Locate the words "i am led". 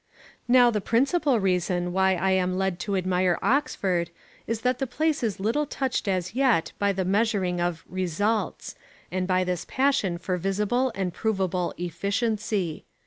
2.15-2.79